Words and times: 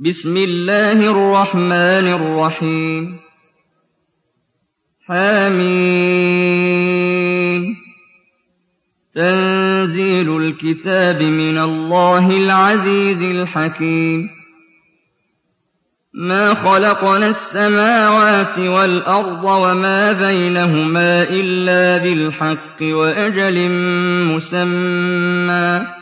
بسم 0.00 0.36
الله 0.36 1.10
الرحمن 1.10 2.06
الرحيم. 2.08 3.18
حميم 5.08 5.74
تنزيل 9.14 10.36
الكتاب 10.36 11.22
من 11.22 11.60
الله 11.60 12.30
العزيز 12.30 13.22
الحكيم. 13.22 14.28
ما 16.14 16.54
خلقنا 16.54 17.28
السماوات 17.28 18.58
والأرض 18.58 19.44
وما 19.44 20.12
بينهما 20.12 21.22
إلا 21.22 21.98
بالحق 21.98 22.82
وأجل 22.82 23.70
مسمى. 24.34 25.98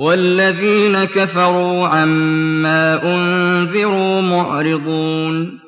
والذين 0.00 1.04
كفروا 1.04 1.88
عما 1.88 3.02
أنذروا 3.02 4.20
معرضون 4.20 5.60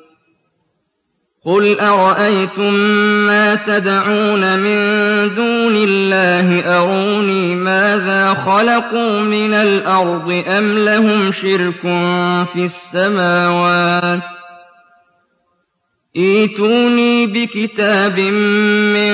قل 1.45 1.79
أرأيتم 1.79 2.73
ما 3.27 3.55
تدعون 3.55 4.59
من 4.59 4.79
دون 5.35 5.75
الله 5.75 6.59
أروني 6.77 7.55
ماذا 7.55 8.33
خلقوا 8.33 9.21
من 9.21 9.53
الأرض 9.53 10.43
أم 10.47 10.77
لهم 10.77 11.31
شرك 11.31 11.81
في 12.53 12.63
السماوات 12.63 14.21
إيتوني 16.17 17.27
بكتاب 17.27 18.19
من 18.19 19.13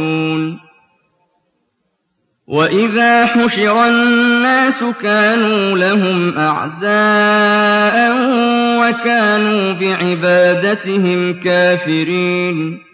وإذا 2.71 3.25
حشر 3.25 3.87
الناس 3.87 4.83
كانوا 5.03 5.77
لهم 5.77 6.37
أعداء 6.37 8.15
وكانوا 8.79 9.71
بعبادتهم 9.73 11.33
كافرين 11.33 12.91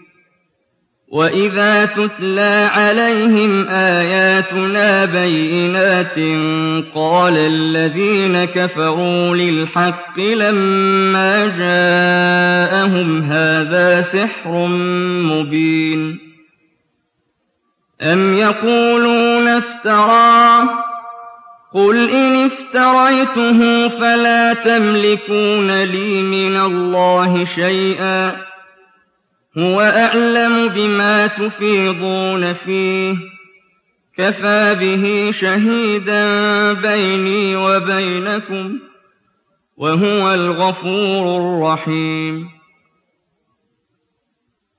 وَإِذَا 1.08 1.86
تُتْلَىٰ 1.86 2.70
عَلَيْهِمْ 2.72 3.68
آيَاتُنَا 3.70 5.06
بَيِّنَاتٍ 5.06 6.20
قَالَ 6.96 7.38
الَّذِينَ 7.38 8.46
كَفَرُوا 8.46 9.36
لِلْحَقِّ 9.36 10.20
لَمَّا 10.20 11.48
جَاءَهُمْ 11.48 13.22
هَٰذَا 13.22 14.02
سِحْرٌ 14.02 14.68
مُّبِينٌ 15.32 15.87
أَمْ 18.02 18.38
يَقُولُونَ 18.38 19.48
افْتَرَاهُ 19.48 20.64
ۖ 20.66 20.70
قُلْ 21.74 22.10
إِنِ 22.10 22.46
افْتَرَيْتُهُ 22.46 23.90
فَلَا 23.90 24.54
تَمْلِكُونَ 24.54 25.84
لِي 25.84 26.22
مِنَ 26.24 26.58
اللَّهِ 26.58 27.46
شَيْئًا 27.46 28.36
هُوَ 29.58 29.82
أَعْلَمُ 29.82 30.68
بِمَا 30.68 31.28
تُفِيضُونَ 31.28 32.54
فِيهِ 32.54 33.14
ۖ 33.14 33.18
كَفَىٰ 34.18 34.76
بِهِ 34.76 35.32
شَهِيدًا 35.32 36.24
بَيْنِي 36.74 37.56
وَبَيْنَكُمْ 37.56 38.74
ۖ 38.74 38.82
وَهُوَ 39.78 40.34
الْغَفُورُ 40.34 41.38
الرَّحِيمُ 41.38 42.57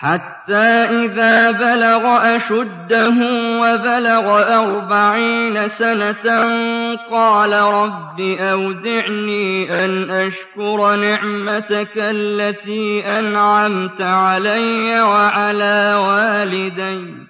حَتَّىٰ 0.00 1.04
إِذَا 1.04 1.50
بَلَغَ 1.50 2.36
أَشُدَّهُ 2.36 3.16
وَبَلَغَ 3.60 4.56
أَرْبَعِينَ 4.60 5.68
سَنَةً 5.68 6.26
قَالَ 7.10 7.52
رَبِّ 7.52 8.20
أَوْزِعْنِي 8.40 9.84
أَنْ 9.84 10.10
أَشْكُرَ 10.10 10.96
نِعْمَتَكَ 10.96 11.92
الَّتِي 11.96 13.04
أَنْعَمْتَ 13.18 14.00
عَلَيَّ 14.00 15.00
وَعَلَىٰ 15.02 15.94
وَالِدَيَّ. 15.94 17.29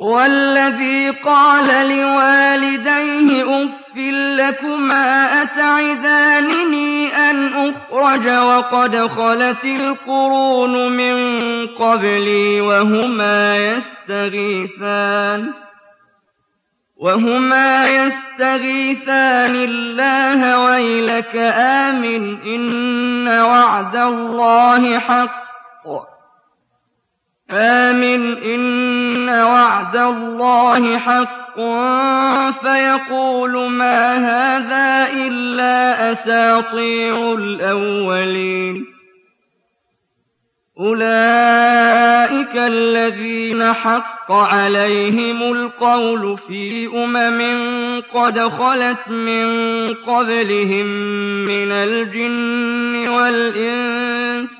والذي 0.00 1.10
قال 1.10 1.88
لوالديه 1.88 3.44
أف 3.64 3.96
لكما 4.38 5.42
أتعدانني 5.42 7.16
أن 7.30 7.68
أخرج 7.68 8.28
وقد 8.28 8.96
خلت 8.96 9.64
القرون 9.64 10.96
من 10.96 11.16
قبلي 11.66 12.60
وهما 12.60 13.56
يستغيثان 13.68 15.52
وهما 16.96 17.88
يستغيثان 17.88 19.56
الله 19.56 20.64
ويلك 20.64 21.36
آمن 21.56 22.42
إن 22.42 23.28
وعد 23.28 23.96
الله 23.96 24.98
حق 24.98 25.40
آمن 27.52 28.36
إن 28.38 29.28
وعد 29.28 29.96
الله 29.96 30.98
حق 30.98 31.60
فيقول 32.50 33.70
ما 33.70 34.14
هذا 34.14 35.12
إلا 35.12 36.10
أساطير 36.12 37.34
الأولين. 37.34 38.86
أولئك 40.80 42.56
الذين 42.56 43.72
حق 43.72 44.32
عليهم 44.32 45.42
القول 45.42 46.38
في 46.48 46.86
أمم 46.86 47.40
قد 48.14 48.40
خلت 48.40 49.08
من 49.08 49.46
قبلهم 49.94 50.86
من 51.44 51.72
الجن 51.72 53.08
والإنس 53.08 54.59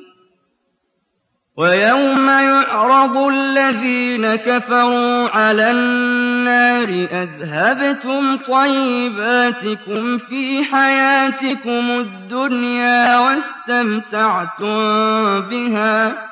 ويوم 1.57 2.29
يعرض 2.29 3.17
الذين 3.17 4.35
كفروا 4.35 5.29
على 5.29 5.71
النار 5.71 6.89
أذهبتم 7.11 8.37
طيباتكم 8.37 10.17
في 10.17 10.63
حياتكم 10.63 11.91
الدنيا 11.91 13.17
واستمتعتم 13.17 14.71
بها 15.39 16.31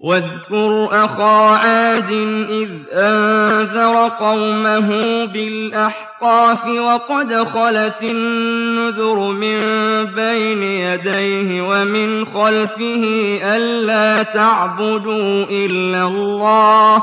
واذكر 0.00 0.88
أخا 0.92 1.56
عاد 1.56 2.12
إذ 2.50 2.70
أنذر 2.92 4.08
قومه 4.08 4.88
بالأحقاف 5.24 6.66
وقد 6.66 7.34
خلت 7.34 8.02
النذر 8.02 9.18
من 9.18 9.60
بين 10.04 10.62
يديه 10.62 11.62
ومن 11.62 12.24
خلفه 12.24 13.04
ألا 13.42 14.22
تعبدوا 14.22 15.44
إلا 15.50 16.02
الله 16.04 17.02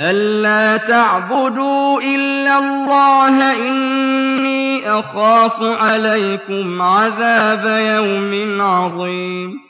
ألا 0.00 0.76
تعبدوا 0.76 2.00
إلا 2.00 2.58
الله 2.58 3.52
إني 3.52 4.90
أخاف 4.90 5.62
عليكم 5.62 6.82
عذاب 6.82 7.64
يوم 7.66 8.60
عظيم 8.62 9.69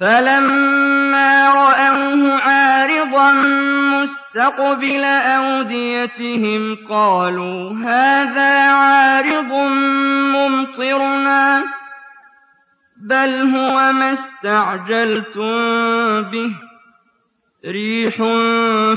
فَلَمَّا 0.00 1.54
رَأَوْهُ 1.54 2.32
عَارِضًا 2.34 3.32
مُّسْتَقْبِلَ 3.94 5.04
أَوْدِيَتِهِمْ 5.04 6.76
قَالُوا 6.90 7.72
هَٰذَا 7.72 8.70
عَارِضٌ 8.70 9.52
مُّمْطِرُنَا 10.36 11.60
ۚ 11.60 11.64
بَلْ 12.96 13.56
هُوَ 13.56 13.92
مَا 13.92 14.12
اسْتَعْجَلْتُم 14.12 15.52
بِهِ 16.22 16.50
ۖ 16.50 16.62
رِيحٌ 17.66 18.16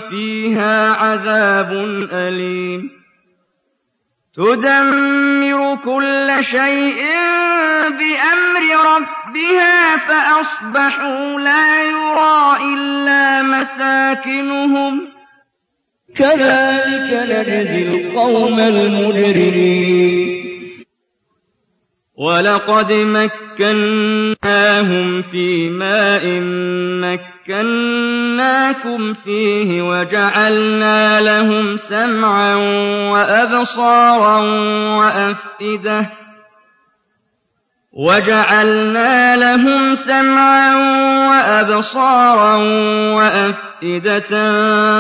فِيهَا 0.09 0.91
عَذَابٌ 0.93 1.71
أَلِيمٌ 2.11 2.89
تُدَمِّرُ 5.75 5.75
كُلَّ 5.75 6.43
شَيْءٍ 6.45 7.01
بِأَمْرِ 7.89 8.63
رَبِّهَا 8.95 9.97
فَأَصْبَحُوا 9.97 11.39
لَا 11.39 11.81
يُرَىٰ 11.83 12.57
إِلَّا 12.73 13.41
مَسَاكِنُهُمْ 13.41 14.99
ۚ. 14.99 15.03
كَذَٰلِكَ 16.15 17.13
نَجْزِي 17.13 17.83
الْقَوْمَ 17.83 18.59
الْمُجْرِمِينَ. 18.59 20.30
وَلَقَدْ 22.21 22.93
مَكَّنَّاهُمْ 23.57 24.01
فِي 25.21 25.69
مَاءٍ 25.69 26.25
مَّكَّنَّاكُمْ 27.49 29.01
فِيهِ 29.13 29.81
وَجَعَلْنَا 29.81 31.21
لَهُمْ 31.21 31.75
سَمْعًا 31.77 32.55
وَأَبْصَارًا 33.11 34.37
وَأَفْئِدَةً 35.01 36.09
وَجَعَلْنَا 37.93 39.35
لَهُمْ 39.35 39.93
سَمْعًا 39.93 40.75
وَأَبْصَارًا 41.29 42.55
وَأَفْئِدَةً 43.17 44.33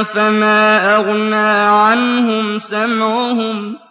فَمَا 0.03 0.95
أَغْنَىٰ 0.95 1.65
عَنْهُمْ 1.69 2.57
سَمْعُهُمْ 2.57 3.90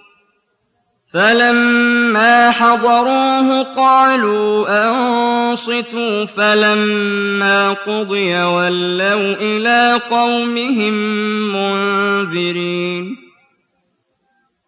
فلما 1.13 2.51
حضروه 2.51 3.63
قالوا 3.63 4.67
أنصتوا 4.89 6.25
فلما 6.25 7.71
قضي 7.71 8.43
ولوا 8.43 9.33
إلى 9.33 9.99
قومهم 10.11 10.93
منذرين 11.55 13.17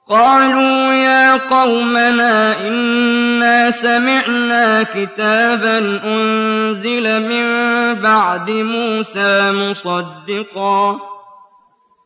قالوا 0.10 0.94
يا 0.94 1.36
قومنا 1.38 2.60
إنا 2.60 3.72
سمعنا 3.72 4.84
كتابا 4.84 5.78
أنزل 6.06 7.24
من 7.24 7.46
بعد 8.02 8.50
موسى 8.50 9.52
مصدقا 9.52 11.13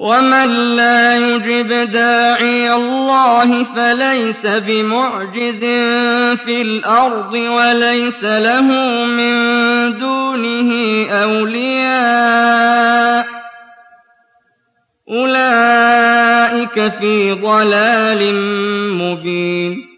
ومن 0.00 0.76
لا 0.76 1.16
يجب 1.16 1.68
داعي 1.90 2.72
الله 2.72 3.64
فليس 3.64 4.46
بمعجز 4.46 5.60
في 6.40 6.62
الأرض 6.62 7.32
وليس 7.32 8.24
له 8.24 8.62
من 9.04 9.34
دونه 9.98 10.70
أولياء 11.12 12.60
أولئك 15.10 16.88
في 16.88 17.32
ضلال 17.32 18.34
مبين 18.96 19.90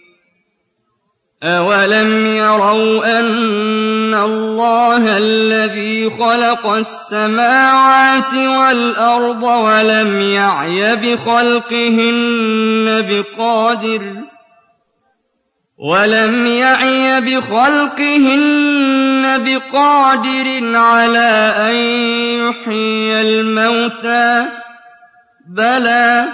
أولم 1.43 2.27
يروا 2.27 3.21
أن 3.21 3.27
الله 4.15 5.17
الذي 5.17 6.11
خلق 6.11 6.67
السماوات 6.67 8.35
والأرض 8.35 9.43
ولم 9.43 10.21
يعي 10.21 10.97
بخلقهن 10.97 12.85
بقادر 13.09 14.33
ولم 15.79 16.47
يعي 16.47 17.21
بخلقهن 17.21 18.63
بقادر 19.45 20.77
على 20.77 21.55
أن 21.59 21.75
يحيي 22.47 23.21
الموتى 23.21 24.47
بلى 25.49 26.29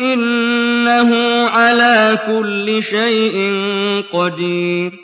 إنه 0.00 1.10
على 1.48 2.18
كل 2.26 2.82
شيء 2.82 3.52
قدير 4.12 5.03